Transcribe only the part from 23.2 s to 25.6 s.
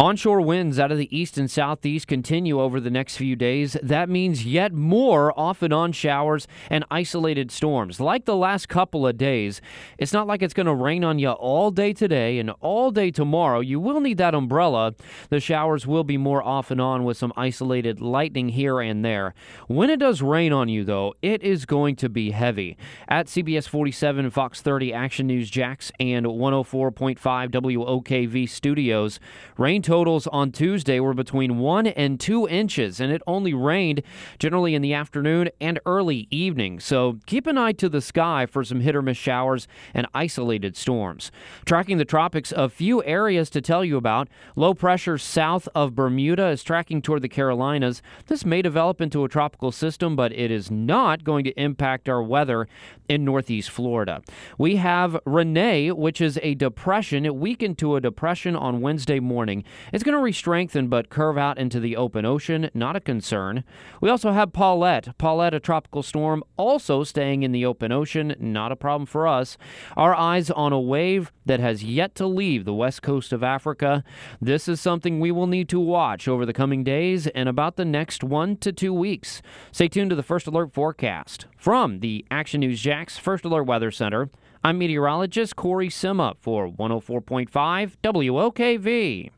CBS 47, Fox 30, Action News